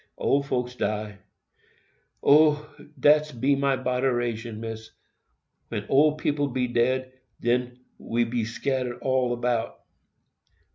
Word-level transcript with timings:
Ole 0.17 0.41
folks 0.41 0.73
die. 0.73 1.19
O, 2.23 2.73
dat's 2.99 3.31
be 3.31 3.55
my 3.55 3.75
boderation, 3.77 4.57
Missis,—when 4.59 5.85
ole 5.89 6.13
people 6.15 6.47
be 6.47 6.67
dead, 6.67 7.11
den 7.39 7.77
we 7.99 8.23
be 8.23 8.43
scattered 8.43 8.97
all 9.03 9.35
'bout. 9.37 9.79